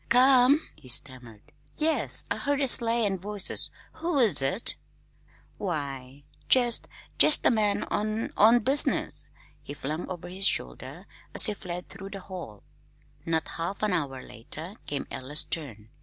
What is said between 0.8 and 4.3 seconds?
stammered. "Yes, I heard a sleigh and voices. Who